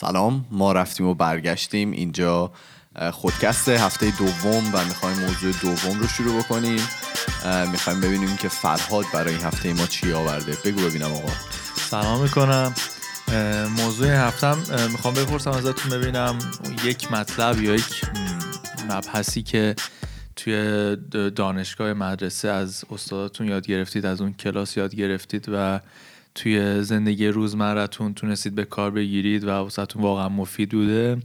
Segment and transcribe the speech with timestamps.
[0.00, 1.90] سلام ما رفتیم و برگشتیم.
[1.90, 2.52] اینجا
[3.12, 6.80] خودکست هفته دوم و می‌خوایم موضوع دوم رو شروع بکنیم.
[7.72, 10.56] می‌خوایم ببینیم که فرهاد برای این هفته ما چی آورده.
[10.64, 11.32] بگو ببینم آقا.
[11.76, 12.74] سلام می‌کنم.
[13.76, 14.58] موضوع هفتم
[14.90, 16.38] می‌خوام بپرسم ازتون ببینم
[16.84, 18.02] یک مطلب یا یک
[18.88, 19.74] مبحثی که
[20.36, 20.96] توی
[21.36, 25.80] دانشگاه مدرسه از استاداتون یاد گرفتید از اون کلاس یاد گرفتید و
[26.38, 31.16] توی زندگی روزمرتون تونستید به کار بگیرید و واسهتون واقعا مفید بوده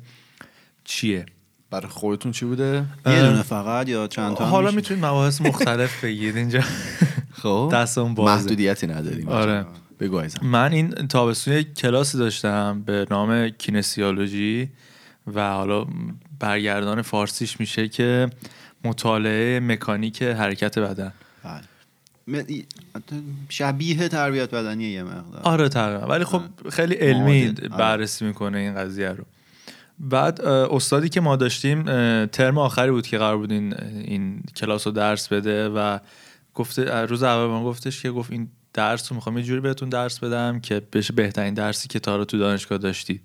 [0.84, 1.26] چیه؟
[1.70, 6.38] برای خودتون چی بوده؟ یه دونه فقط یا چند تا حالا می‌تونید مباحث مختلف بگید
[6.38, 6.62] اینجا
[7.42, 8.36] خب دستمون بازه.
[8.36, 9.30] محدودیتی نداریم.
[9.30, 9.66] آره.
[10.00, 10.48] بگو عزیزم.
[10.48, 14.70] من این تابستون کلاسی داشتم به نام کینسیولوژی
[15.34, 15.86] و حالا
[16.40, 18.30] برگردان فارسیش میشه که
[18.84, 21.14] مطالعه مکانیک حرکت بدن.
[21.46, 21.48] م-
[23.50, 25.42] شبیه تربیت بدنی یه مقدار.
[25.44, 26.08] آره تقریبا.
[26.08, 27.48] ولی خب خیلی علمی.
[27.48, 27.68] آره.
[27.70, 29.24] بررسی می‌کنه این قضیه رو.
[30.00, 31.84] بعد استادی که ما داشتیم
[32.26, 36.00] ترم آخری بود که قرار بود این, این کلاس رو درس بده و
[36.54, 40.20] گفته روز اول من گفتش که گفت این درس رو می‌خوام یه جوری بهتون درس
[40.20, 43.22] بدم که بشه بهترین درسی که تا حالا تو دانشگاه داشتید.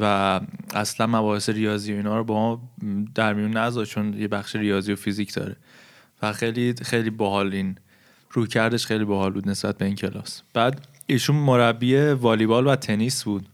[0.00, 0.40] و
[0.74, 2.70] اصلا مباحث ریاضی و اینا رو با ما
[3.14, 5.56] در میون نذار چون یه بخش ریاضی و فیزیک داره.
[6.22, 7.76] و خیلی خیلی باحال این
[8.30, 10.42] رو کردش خیلی باحال بود نسبت به این کلاس.
[10.54, 13.46] بعد ایشون مربی والیبال و تنیس بود.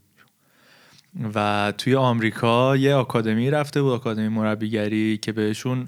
[1.35, 5.87] و توی آمریکا یه آکادمی رفته بود آکادمی مربیگری که بهشون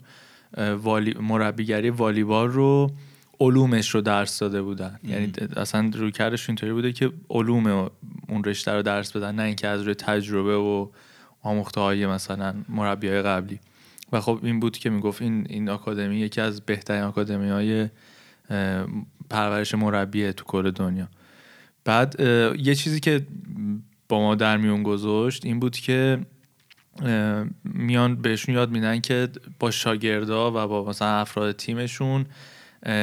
[0.57, 1.15] والی...
[1.19, 2.91] مربیگری والیبال رو
[3.39, 4.99] علومش رو درس داده بودن.
[5.03, 7.89] یعنی اصلا روی کردش اینطوری بوده که علوم
[8.29, 10.87] اون رشته رو درس بدن نه اینکه از روی تجربه و
[11.41, 13.59] آموخته های مثلا مربی های قبلی.
[14.11, 17.89] و خب این بود که می‌گفت این این آکادمی یکی از بهترین آکادمی های
[19.29, 21.07] پرورش مربیه تو کل دنیا.
[21.85, 22.19] بعد
[22.59, 23.27] یه چیزی که
[24.09, 26.19] با ما در میون گذاشت این بود که
[27.63, 32.25] میان بهشون یاد میدن که با شاگردا و با مثلا افراد تیمشون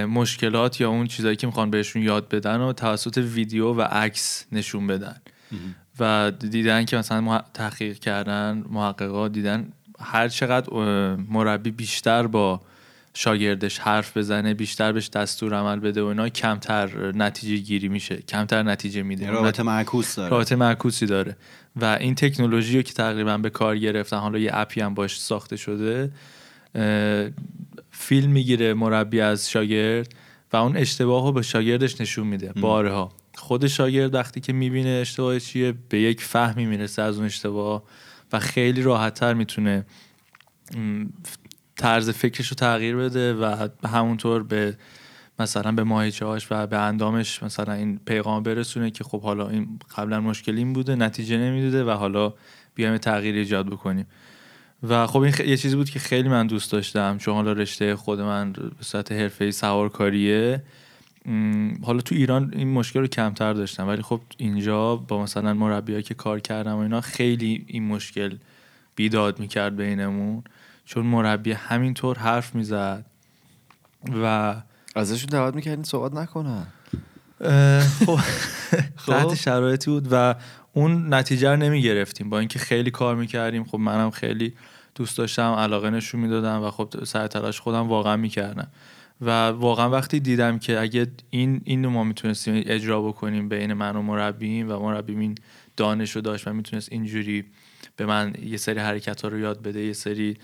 [0.08, 4.86] مشکلات یا اون چیزایی که می‌خوان بهشون یاد بدن و توسط ویدیو و عکس نشون
[4.86, 5.16] بدن.
[6.00, 10.70] و دیدن که مثلا تحقیق کردن محققا دیدن هر چقدر
[11.16, 12.60] مربی بیشتر با
[13.18, 18.62] شاگردش حرف بزنه بیشتر بهش دستور عمل بده و اینا کمتر نتیجه گیری میشه کمتر
[18.62, 19.30] نتیجه میده.
[19.30, 20.30] رابطه معکوس داره.
[20.30, 21.36] رابطه معکوسی داره.
[21.76, 25.56] و این تکنولوژی رو که تقریبا به کار گرفتن حالا یه اپی هم باش ساخته
[25.56, 26.12] شده
[27.90, 30.14] فیلم می‌گیره مربی از شاگرد
[30.52, 32.52] و اون اشتباه رو به شاگردش نشون میده.
[32.52, 33.12] بارها.
[33.34, 37.82] خود شاگرد وقتی که می‌بینه اشتباه چیه به یک فهمی می‌رسه از اون اشتباه
[38.32, 39.86] و خیلی راحتتر می‌تونه
[41.76, 44.76] طرز فکرش رو تغییر بده و همونطور به
[45.38, 50.20] مثلا به ماهیچه و به اندامش مثلا این پیغام برسونه که خب حالا این قبلا
[50.20, 52.34] مشکل این بوده نتیجه نمی‌داده و حالا
[52.74, 54.06] بیایم تغییر ایجاد بکنیم.
[54.82, 55.40] و خب این خ...
[55.40, 57.18] یه چیزی بود که خیلی من دوست داشتم.
[57.18, 60.62] چون حالا رشته خود من به صورت حرفه‌ای سوارکاریه.
[61.82, 63.88] حالا تو ایران این مشکل رو کمتر داشتم.
[63.88, 68.36] ولی خب اینجا با مثلا مربیایی که کار کردم و اینا خیلی این مشکل
[68.96, 70.44] بیداد می‌کرد بینمون.
[70.86, 73.04] چون مربی همینطور حرف می‌زد.
[74.22, 74.54] و
[74.94, 76.66] ازشون دعوت می‌کردین صحبت نکنن.
[78.06, 78.16] خب
[78.96, 79.12] خب.
[79.12, 80.34] تحت شرایطی بود و
[80.72, 83.64] اون نتیجه رو نمی گرفتیم با اینکه خیلی کار می‌کردیم.
[83.64, 84.54] خب منم خیلی
[84.94, 88.68] دوست داشتم علاقه نشون می‌دادم و خب سر تلاش خودم واقعا می‌کردم.
[89.20, 94.02] و واقعا وقتی دیدم که اگه این این ما می‌تونستیم اجرا بکنیم بین من و
[94.02, 95.34] مربیم و مربیم این
[95.76, 97.44] دانش رو داشت و می‌تونست اینجوری
[97.96, 100.36] به من یه سری حرکت ها رو یاد بده یه سری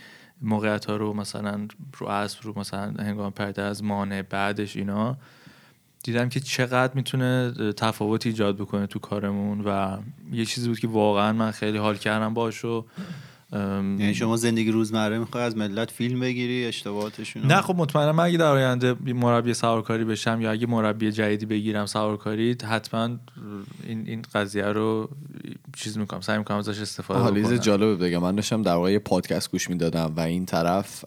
[0.43, 5.17] موقعیت ها رو مثلا رو اسب رو مثلا هنگام پرده از مانع بعدش اینا
[6.03, 9.97] دیدم که چقدر می‌تونه تفاوت ایجاد بکنه تو کارمون و
[10.33, 12.85] یه چیزی بود که واقعا من خیلی حال کردم باش و
[13.53, 18.39] یعنی شما زندگی روزمره می‌خوای از ملت فیلم بگیری اشتباهاتشون؟ نه خب مطمئنم من اگه
[18.39, 23.09] در آینده مربی سوارکاری بشم یا اگه مربی جدیدی بگیرم سوارکاری حتما
[23.87, 25.11] این این قضیه رو
[25.77, 27.56] چیز می‌کنم سعی می‌کنم ازش استفاده چیز بکنم.
[27.56, 28.19] جالب بگم.
[28.19, 31.05] من داشتم در واقع یه پادکست گوش می‌دادم و این طرف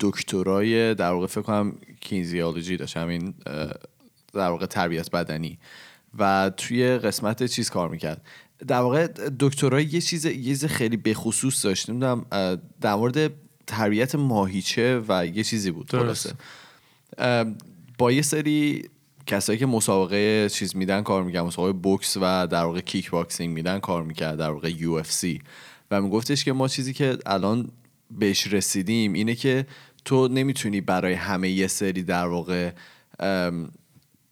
[0.00, 3.70] دکترای در واقع فکر کنم کینزیولوژی داشت همین اه،
[4.34, 5.58] در واقع تربیت بدنی.
[6.18, 8.22] و توی قسمت چیز کار می‌کرد؟
[8.68, 9.06] در واقع
[9.40, 11.90] دکترای یه چیز یه چیز خیلی بخصوص داشت.
[11.90, 12.26] نمی‌دونم
[12.80, 13.32] در مورد
[13.66, 16.34] تربیت ماهیچه و یه چیزی بود درست.
[17.18, 17.54] خلاصه.
[17.98, 18.88] با یه سری
[19.26, 23.78] کسایی که مسابقه چیز میدن کار می‌کنن مسابقه بوکس و در واقع کیک باکسینگ میدن
[23.78, 25.40] کار می‌کرد در واقع UFC.
[25.90, 27.68] و میگفتش که ما چیزی که الان
[28.10, 29.66] بهش رسیدیم اینه که
[30.04, 32.70] تو نمی‌تونی برای همه یه سری در واقع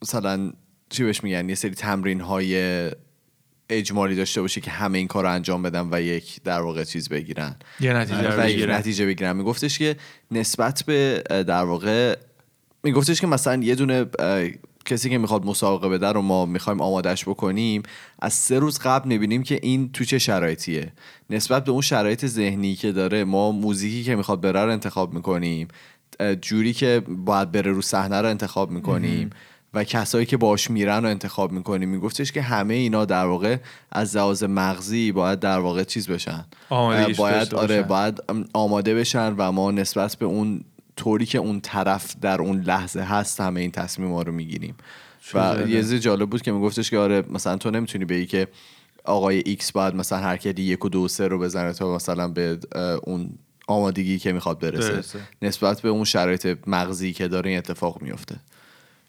[0.03, 0.53] مثلا
[0.91, 2.91] چی بهش میگن یه سری تمرین های
[3.73, 7.09] اجمالی داشته باشه که همه این کار رو انجام بدن و یک در واقع چیز
[7.09, 7.57] بگیرن.
[7.81, 8.75] یه نتیجه رو و یک بگیرن.
[8.75, 9.37] نتیجه بگیرن.
[9.37, 9.97] میگفتش که
[10.31, 12.17] نسبت به در واقع
[12.83, 14.07] میگفتش که مثلا یه دونه
[14.85, 17.83] کسی که می‌خواد مسابقه بده رو ما می‌خوایم آمادش بکنیم
[18.19, 20.93] از سه روز قبل می‌بینیم که این تو چه شرایطیه.
[21.31, 25.69] نسبت به اون شرایط ذهنی که داره ما موزیکی که می‌خواد بره رو انتخاب می‌کنیم.
[26.41, 29.31] جوری که باید بره رو صحنه رو انتخاب می‌کنیم.
[29.75, 33.57] و کسایی که باش میرن رو انتخاب می‌کنیم میگفتش که همه اینا در واقع
[33.93, 36.45] از لحاظ مغزی باید در واقع چیز بشن
[37.19, 37.83] باید آره.
[37.83, 38.23] باید
[38.53, 40.65] آماده بشن و ما نسبت به اون
[40.97, 44.75] طوری که اون طرف در اون لحظه هست همه این تصمیم ها رو می‌گیریم
[45.35, 45.57] و.
[45.69, 48.49] یه چیز جالب بود که میگفتش که آره مثلا تو نمی‌تونی بگی که
[49.05, 52.59] آقای ایکس باید مثلا حرکتی یک و دو و سه رو بزنه تا مثلا به
[53.03, 53.31] اون
[53.69, 54.93] آمادگی که می‌خواد برسه.
[54.93, 55.19] برسه.
[55.43, 58.37] نسبت به اون شرایط مغزی که داره این اتفاق میفته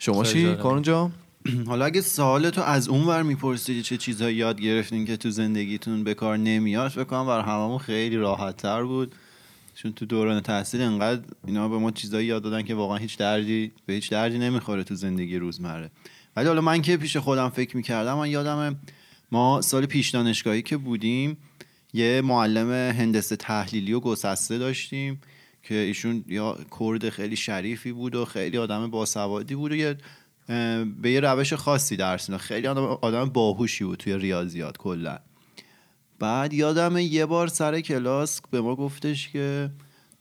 [0.05, 0.59] شما چی جالب.
[0.59, 1.11] کارون جان؟
[1.67, 6.13] حالا اگه سوالتو از اون ور میپرسیدی چه چیزهایی یاد گرفتین که تو زندگیتون به
[6.13, 9.15] کار نمیاد فکر کنم برای هممون خیلی راحت تر بود.
[9.75, 13.71] چون تو دوران تحصیل انقدر اینا به ما چیزایی یاد دادن که واقعا هیچ دردی
[13.85, 15.91] به هیچ دردی نمی‌خوره تو زندگی روزمره.
[16.35, 18.79] ولی حالا من که پیش خودم فکر می‌کردم من یادم
[19.31, 21.38] ما سال پیش دانشگاهی که بودیم
[21.94, 25.21] یه معلم هندسه تحلیلی و گسسته داشتیم.
[25.63, 29.98] که ایشون یا کرد خیلی شریفی بود و خیلی آدم باسوادی بود و یه
[31.01, 32.42] به یه روش خاصی درس می‌داد.
[32.42, 35.19] خیلی آدم, آدم باهوشی بود توی ریاضیات کلا
[36.19, 39.69] بعد یادم یه بار سر کلاس به ما گفتش که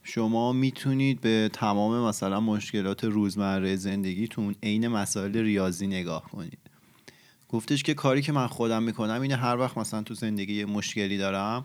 [0.03, 6.59] شما می‌تونید به تمام مثلا مشکلات روزمره زندگیتون عین مسائل ریاضی نگاه کنید
[7.49, 11.19] گفتش که کاری که من خودم می‌کنم اینه هر وقت مثلا تو زندگی یه مشکلی
[11.19, 11.65] دارم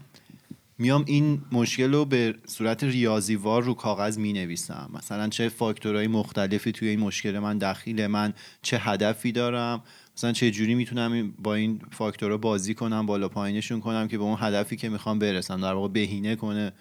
[0.80, 6.72] میام این مشکل رو به صورت ریاضیوار رو کاغذ می نویسم مثلا چه فاکتورهای مختلفی
[6.72, 9.84] توی این مشکل من دخیله من چه هدفی دارم
[10.18, 14.38] مثلا چه جوری می‌تونم با این فاکتورها بازی کنم بالا پایینشون کنم که به اون
[14.40, 16.74] هدفی که می‌خوام برسم در واقع بهینه کنه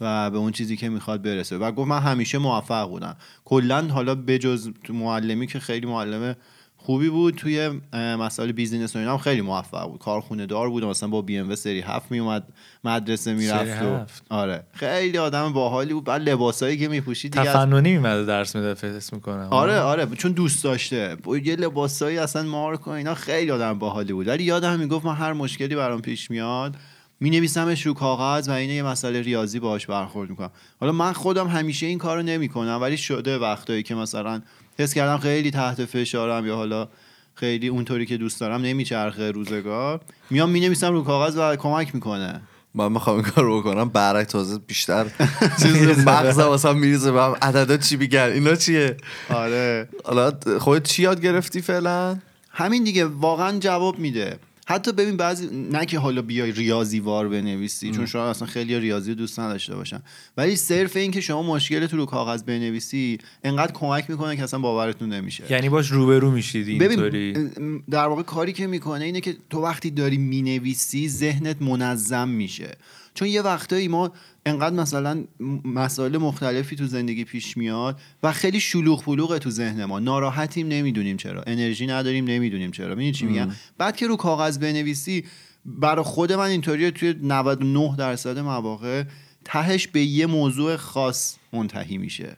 [0.00, 1.58] و به اون چیزی که می‌خواد برسه.
[1.58, 3.16] و گفت من همیشه موفق بودم.
[3.44, 6.36] کلا حالا بجز معلمی که خیلی معلم
[6.80, 10.00] خوبی بود توی مسائل business و اینا هم خیلی موفق بود.
[10.00, 12.42] کارخونه دار بود مثلا با بی ام سری 7 می اومد
[12.84, 14.06] مدرسه می‌رفت و.
[14.34, 14.64] آره.
[14.72, 16.04] خیلی آدم باحالی بود.
[16.04, 20.06] بعد لباسایی که میپوشید دیگه از- تفننی میمده درس میده فکر می‌کنم آره آره.
[20.06, 21.16] چون دوست داشته.
[21.44, 24.28] یه لباسایی اصلا مارک و اینا خیلی آدم باحالی بود.
[24.28, 26.76] ولی یادم می‌گفت من هر مشکلی برام پیش میاد
[27.20, 30.50] می نویسمش رو کاغذ و اینه یه مسئله ریاضی باش برخورد می‌کنم.
[30.80, 34.42] حالا من خودم همیشه این کارو نمی‌کنم ولی شده وقتایی که مثلا
[34.78, 36.88] حس کردم خیلی تحت فشارم یا حالا
[37.34, 40.00] خیلی اونطوری که دوست دارم نمیچرخه روزگار.
[40.30, 42.40] میام می نویسم رو کاغذ و کمک می‌کنه.
[42.74, 43.88] من می‌خوام این کار رو بکنم.
[43.88, 45.06] برای تازه بیشتر
[45.62, 48.96] چیز مغزم مثلا میریزه به هم عددا چی میگن؟ اینا چیه؟
[49.30, 49.88] آره.
[50.04, 52.18] حالا خودت چی یاد گرفتی فعلا؟
[52.50, 54.38] همین دیگه واقعا جواب میده.
[54.70, 59.14] حتی ببین بعضی نه که حالا بیای ریاضی وار بنویسی چون شاید اصلا خیلی ریاضی
[59.14, 60.02] دوست نداشته باشن.
[60.36, 65.12] ولی صرف این که شما مشکلت رو کاغذ بنویسی انقدر کمک می‌کنه که اصلا باورتون
[65.12, 65.44] نمیشه.
[65.50, 67.50] یعنی باش روبرو میشید اینطوری؟
[67.90, 72.76] در واقع کاری که می‌کنه اینه که تو وقتی داری می‌نویسی ذهنت منظم میشه.
[73.18, 74.12] چون یه وقتایی ما
[74.46, 75.24] انقدر مثلا
[75.64, 79.98] مسائل مختلفی تو زندگی پیش میاد و خیلی شلوغ پلوغه تو ذهن ما.
[79.98, 81.42] ناراحتیم نمی‌دونیم چرا.
[81.46, 82.88] انرژی نداریم نمی‌دونیم چرا.
[82.88, 85.24] می‌دونی چی میگم؟ بعد که رو کاغذ بنویسی
[85.64, 89.04] برای خود من اینطوریه توی 99 درصد مواقع
[89.44, 92.36] تهش به یه موضوع خاص منتهی میشه.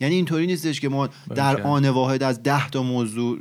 [0.00, 1.62] یعنی اینطوری نیستش که ما در.
[1.62, 3.38] آن واحد از ده تا موضوع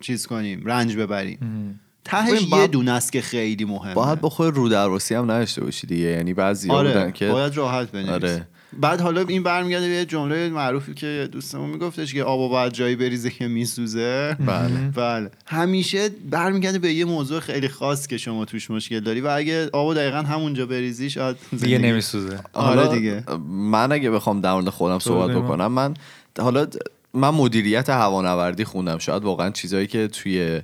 [0.00, 1.80] چیز کنیم رنج ببریم.
[2.04, 3.94] تهش یه دونه است که خیلی مهمه.
[3.94, 6.06] باید با خود رو درواسی هم نداشته باشی دیگه.
[6.06, 8.10] یعنی بعضی بودن آره که باید راحت بنویسی.
[8.10, 8.46] آره.
[8.80, 12.96] بعد حالا این برمیگرده به یه جمله معروفی که دوستمون میگفتش که آب باید جایی
[12.96, 14.36] بریزه که میسوزه.
[14.46, 14.90] بله.
[14.94, 15.30] بله.
[15.46, 19.94] همیشه برمیگرده به یه موضوع خیلی خاص که شما توش مشکل داری و اگه آبو
[19.94, 22.38] دقیقا همونجا بریزی شاید دیگه نمیسوزه.
[22.52, 23.22] آره حالا دیگه.
[23.48, 25.36] من اگه بخوام در مورد خودم صحبت.
[25.36, 25.94] بکنم من
[26.38, 26.66] حالا
[27.14, 28.98] من مدیریت هوانوردی خوندم.
[28.98, 30.60] شاید واقعا چیزایی که توی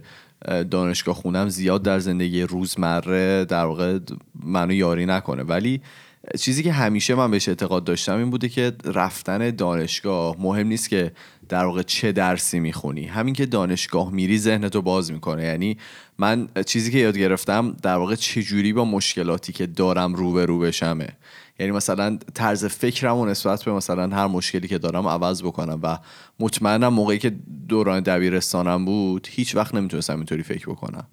[0.70, 3.98] دانشگاه خونم زیاد در زندگی روزمره در واقع
[4.44, 5.42] منو یاری نکنه.
[5.42, 5.80] ولی
[6.38, 11.12] چیزی که همیشه من بهش اعتقاد داشتم این بوده که رفتن دانشگاه مهم نیست که
[11.48, 13.06] در واقع چه درسی می‌خونی.
[13.06, 15.44] همین که دانشگاه میری ذهنتو باز می‌کنه.
[15.44, 15.78] یعنی
[16.18, 21.08] من چیزی که یاد گرفتم در واقع چجوری با مشکلاتی که دارم روبرو بشمه.
[21.60, 25.98] یعنی مثلا طرز فکرم و نسبت به مثلا هر مشکلی که دارم عوض بکنم و
[26.40, 27.32] مطمئنم موقعی که
[27.68, 31.06] دوران دبیرستانم بود هیچ وقت نمی‌تونستم اینطوری فکر بکنم.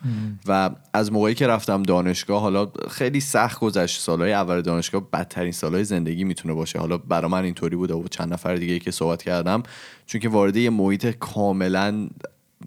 [0.47, 4.01] و از موقعی که رفتم دانشگاه حالا خیلی سخت گذشت.
[4.01, 6.79] سالهای اول دانشگاه بدترین سالهای زندگی می‌تونه باشه.
[6.79, 9.63] حالا برا من اینطوری بوده و چند نفر دیگه که صحبت کردم
[10.05, 12.07] چون که وارد یه محیط کاملا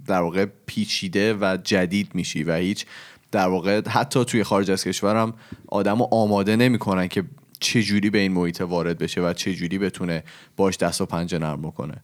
[0.06, 2.87] در واقع پیچیده و جدید میشی و هیچ
[3.30, 5.34] در واقع حتی توی خارج از کشورم
[5.68, 7.25] آدم رو آماده نمی‌کنن که
[7.61, 10.25] چجوری به این محیط وارد بشه و چجوری بتونه
[10.57, 11.95] باش دست و پنجه نرم بکنه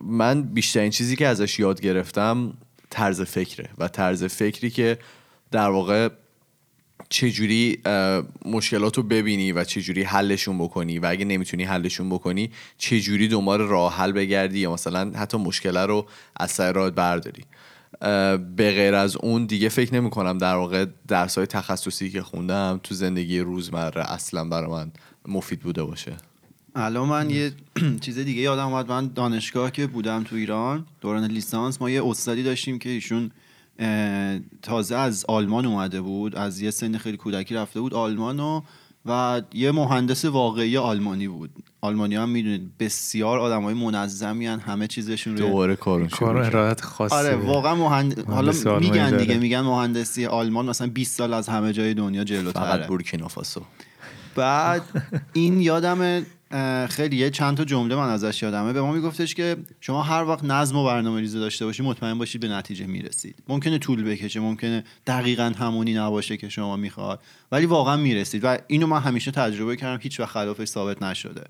[0.00, 2.54] من بیشترین چیزی که ازش یاد گرفتم
[2.90, 4.98] طرز فکره و طرز فکری که
[5.50, 6.08] در واقع
[7.08, 7.82] چجوری
[8.44, 13.96] مشکلات رو ببینی و چجوری حلشون بکنی و اگه نمی‌تونی حلشون بکنی چجوری دنبال راه
[13.96, 16.06] حل بگردی یا مثلا حتی مشکل رو
[16.36, 17.44] از سر راه برداری.
[18.56, 22.80] به غیر از اون دیگه فکر نمی کنم در واقع درس های تخصصی که خوندم
[22.82, 24.92] تو زندگی روزمره اصلا برای من
[25.28, 26.16] مفید بوده باشه.
[26.74, 27.52] الان من یه
[28.04, 28.88] چیز دیگه یادم اومد.
[28.88, 33.30] من دانشگاه که بودم تو ایران دوران لیسانس ما یه استادی داشتیم که ایشون
[34.62, 38.60] تازه از آلمان اومده بود از یه سن خیلی کودکی رفته بود آلمان و
[39.06, 44.60] و یه مهندس واقعی آلمانی بود آلمانی هم می‌دونید بسیار آدم های منظمی هن.
[44.60, 48.24] همه چیزشون روی دوباره کارون کار خاصی آره واقعا مهند...
[48.28, 49.16] حالا میگن داره.
[49.16, 53.62] دیگه میگن مهندسی آلمان مثلا 20 سال از همه جای دنیا جلوتره فقط بورکینافاسو
[54.34, 54.82] بعد
[55.32, 56.22] این یادم
[56.90, 58.72] خیلی یه چند تا جمله من ازش یادمه.
[58.72, 62.40] به ما میگفتش که شما هر وقت نظم و برنامه ریزی داشته باشید مطمئن باشید
[62.40, 63.34] به نتیجه می‌رسید.
[63.48, 67.20] ممکنه طول بکشه ممکنه دقیقا همونی نباشه که شما می‌خواد
[67.52, 68.44] ولی واقعا می‌رسید.
[68.44, 71.44] و اینو من همیشه تجربه کردم هیچ وقت خلافش ثابت نشده.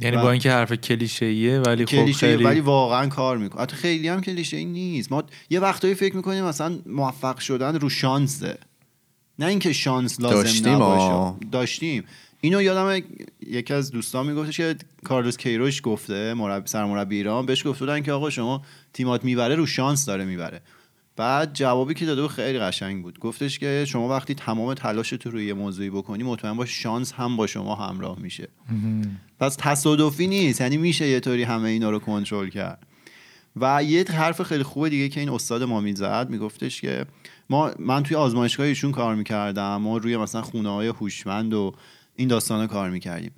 [0.00, 3.62] یعنی با اینکه حرف کلیشه‌ایه ولی خب خیلی ولی واقعا کار می‌کنه.
[3.62, 5.12] حتی خیلی هم کلیشه ای نیست.
[5.12, 8.58] ما یه وقتایی فکر می‌کنیم مثلا موفق شدن رو شانسه.
[9.38, 11.02] نه اینکه شانس لازم داشتیم، نباشه.
[11.02, 11.38] آه.
[11.52, 12.04] داشتیم.
[12.40, 13.02] اینو یادم
[13.46, 18.12] یکی از دوستان میگفتش که کارلوس کیروش گفته مربی سرمربی ایران بهش گفته بودن که
[18.12, 20.62] آقا شما تیمات می‌بره رو شانس داره می‌بره.
[21.16, 23.18] بعد جوابی که داده بود خیلی قشنگ بود.
[23.18, 27.36] گفتش که شما وقتی تمام تلاشت رو روی یه موضوعی بکنی مطمئن باش شانس هم
[27.36, 28.48] با شما همراه میشه.
[29.40, 32.86] پس تصادفی نیست یعنی میشه یه طوری همه اینا رو کنترل کرد.
[33.56, 37.06] و یه حرف خیلی خوبه دیگه که این استاد ما می‌زد میگفتش که
[37.50, 41.74] ما من توی آزمایشگاه ایشون کار می‌کردم ما روی مثلا خونه های هوشمند و
[42.18, 43.30] این داستانا کار می‌کردیم.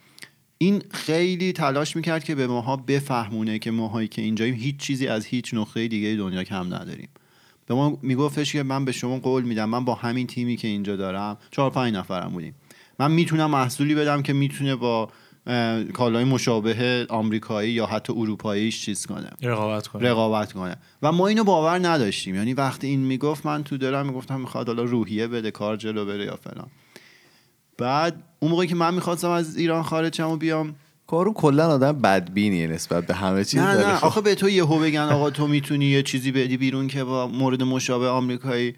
[0.58, 5.26] این خیلی تلاش می‌کرد که به ماها بفهمونه که ماهایی که اینجاییم هیچ چیزی از
[5.26, 7.08] هیچ نقطه دیگه دنیا کم نداریم.
[7.66, 10.96] به ما میگفتش که من به شما قول میدم من با همین تیمی که اینجا
[10.96, 12.54] دارم چهار پنج نفرم بودیم.
[12.98, 15.08] من می‌تونم محصولی بدم که می‌تونه با
[15.94, 19.30] کالای مشابه آمریکایی یا حتی اروپاییش چیز کنه.
[19.42, 20.08] رقابت کنه.
[20.08, 20.76] رقابت کنه.
[21.02, 22.34] و ما اینو باور نداشتیم.
[22.34, 26.24] یعنی وقتی این می‌گفت من تو دلم می‌گفتم می‌خواد حالا روحیه بده کار جلو بره
[26.24, 26.68] یا فلان.
[27.80, 30.74] بعد اون موقعی که من می‌خواستم از ایران خارج شم و بیام
[31.06, 33.98] کارون کلا آدم بدبینیه نسبت به همه چیز نه نه.
[34.00, 37.62] آخه به تو یهو بگن آقا تو می‌تونی یه چیزی بدی بیرون که با مورد
[37.62, 38.74] مشابه آمریکایی؟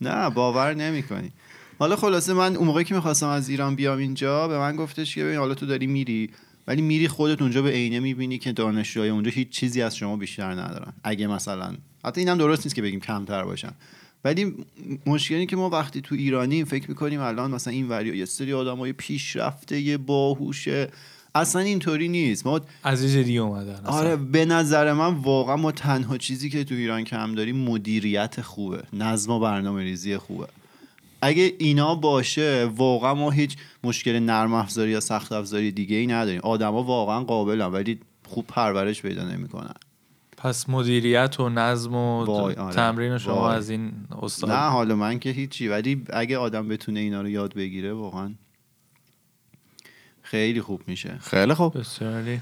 [0.00, 1.30] نه باور نمی‌کنی.
[1.78, 5.24] حالا خلاصه من اون موقعی که می‌خواستم از ایران بیام اینجا به من گفتش که
[5.24, 6.30] ببین حالا تو داری میری
[6.66, 10.52] ولی میری خودت اونجا به عینه می‌بینی که دانشجوهای اونجا هیچ چیزی از شما بیشتر
[10.52, 10.92] ندارن.
[11.04, 13.72] اگه مثلا حتی اینم درست نیست که بگیم کمتر باشن.
[14.24, 14.54] ولی
[15.06, 18.92] مشکلی که ما وقتی تو ایرانیم فکر می‌کنیم الان مثلا این وری یه سری آدمای
[18.92, 20.88] پیشرفته یه باهوشه.
[21.34, 22.46] اصلا اینطوری نیست.
[22.46, 23.92] ما از دیگه اومدن اصلا.
[23.92, 28.82] آره به نظر من واقعا ما تنها چیزی که تو ایران کم داریم مدیریت خوبه.
[28.92, 30.46] نظم و برنامه ریزی خوبه.
[31.22, 36.40] اگه اینا باشه واقعا ما هیچ مشکل نرم افزاری یا سخت افزاری دیگه ای نداریم.
[36.40, 39.74] آدما واقعا قابلن ولی خوب پرورش پیدا نمی‌کنن.
[40.44, 42.74] پس مدیریت و نظم و آره.
[42.74, 43.56] تمرین شما وای.
[43.56, 44.50] از این استاد.
[44.50, 48.34] نه حالا من که هیچی ولی اگه آدم بتونه اینا رو یاد بگیره واقعا
[50.22, 51.18] خیلی خوب میشه.
[51.20, 51.78] خیلی خوب.
[51.78, 52.40] بسیاری.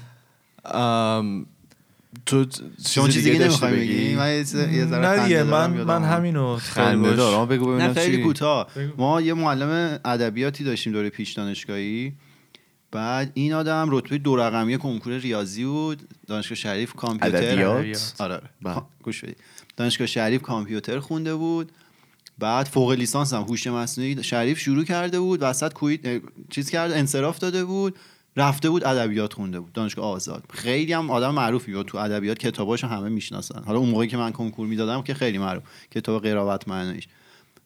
[0.65, 1.45] ام،
[2.25, 2.45] تو
[2.87, 6.11] شما چیزی دیگه نمی‌خوای بگی؟ من یه نه دیگه من من اومد.
[6.11, 8.67] همینو خیلی خنده دارم بگو نه ببینم خیلی کوتاه.
[8.97, 12.13] ما یه معلم ادبیاتی داشتیم دوره پیش دانشگاهی.
[12.93, 17.65] بعد این آدم رتبه دو رقمی کنکور ریاضی بود دانشگاه شریف کامپیوتر.
[17.65, 17.95] آره.
[18.19, 18.41] آره.
[18.61, 18.81] بله.
[19.03, 19.37] گوش بدید.
[19.77, 21.71] دانشگاه شریف کامپیوتر خونده بود.
[22.39, 25.39] بعد فوق لیسانس هم هوش مصنوعی شریف شروع کرده بود.
[25.41, 27.95] وسط کویت چیز کرده انصراف داده بود.
[28.37, 30.43] رفته بود ادبیات خونده بود دانشگاه آزاد.
[30.53, 31.85] خیلی هم آدم معروفی بود.
[31.85, 33.63] تو ادبیات کتاباشو همه می‌شناسن.
[33.63, 35.63] حالا اون موقعی که من کنکور می‌دادم که خیلی معروف.
[35.91, 37.07] کتاب قرائت معنیش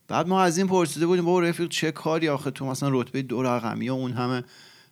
[0.07, 3.43] بعد ما از این پرسیده بودیم بابا رفیق چه کاری آخه تو مثلا رتبه دو
[3.43, 4.43] رقمی و اون همه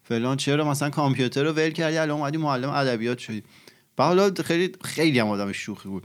[0.10, 3.44] فلان چرا مثلا کامپیوتر رو ول کردی؟ الان اومدی معلم ادبیات شدی.
[3.98, 6.04] و حالا خیلی خیلی هم آدم شوخی بود.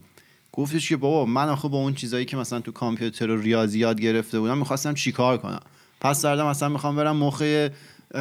[0.53, 4.01] گفتش که بابا من آخه با اون چیزایی که مثلا تو کامپیوتر و ریاضی یاد
[4.01, 5.61] گرفته بودم می‌خواستم چیکار کنم؟
[6.01, 7.43] پس دردم مثلا می‌خوام برم مخ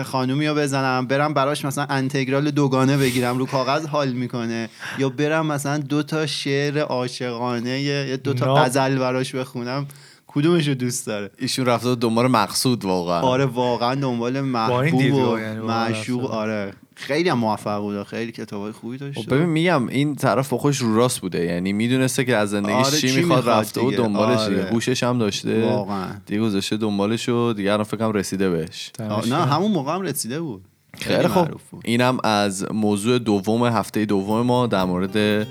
[0.06, 4.70] خانومی رو بزنم برم براش مثلا انتگرال دوگانه بگیرم رو کاغذ حال می‌کنه.
[4.98, 8.56] یا برم مثلا دو تا شعر عاشقانه یا دو تا.
[8.56, 9.88] غزل براش بخونم.
[10.32, 13.22] کدومش رو دوست داره؟ ایشون رفته دنبال مقصود واقعا.
[13.22, 16.32] آره واقعا دنبال محبوب و یعنی معشوق.
[16.32, 16.74] آره.
[16.96, 20.78] خیلی هم موفق بود خیلی کتابای خوبی داشت خب ببین میگم این طرف با خودش
[20.78, 21.46] رو راست بوده.
[21.46, 23.92] یعنی می‌دونسته که از زندگیش آره، چی چی می‌خواد می‌خواد رفته و.
[23.92, 24.56] دنبالش آره.
[24.56, 25.66] دیگه هوشش هم داشته.
[25.66, 26.08] واقعا.
[26.26, 28.92] دیگه گذاشته دنبالش و دیگه الان فکرم رسیده بهش.
[29.30, 30.66] نه همون موقع هم رسیده بود.
[30.98, 31.48] خیلی خوب.
[31.86, 35.48] اینم از موضوع دوم هفته دوم ما در مورد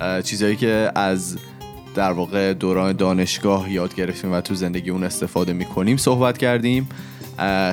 [0.00, 1.38] اه، چیزایی که از
[1.94, 6.88] در واقع دوران دانشگاه یاد گرفتیم و تو زندگی اون استفاده می‌کنیم صحبت کردیم.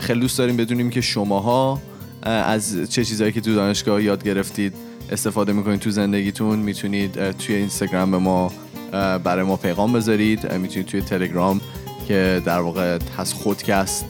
[0.02, 1.82] خیلی دوست داریم بدونیم که شماها
[2.24, 4.74] اه، از چه چیزایی که تو دانشگاه یاد گرفتید
[5.12, 6.60] استفاده می‌کنید تو زندگیتون.
[6.60, 8.52] می‌تونید توی اینستاگرام به ما
[9.24, 10.54] برای ما پیغام بذارید.
[10.54, 11.62] می‌تونید توی تلگرام
[12.08, 14.06] که در واقع هست خودکست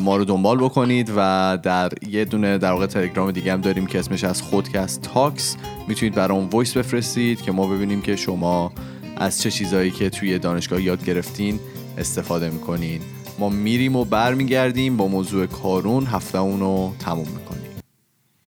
[0.00, 3.98] ما رو دنبال بکنید و و یه دونه در واقع تلگرام دیگه هم داریم که
[3.98, 5.56] اسمش از خودکست Talks.
[5.88, 8.72] می‌تونید برام voice بفرستید که ما ببینیم که شما
[9.18, 11.60] از چه چیزایی که توی دانشگاه یاد گرفتین
[11.98, 13.00] استفاده می‌کنین؟
[13.38, 17.47] ما میریم و برمیگردیم با موضوع کارون هفته اونو تموم می‌کنیم.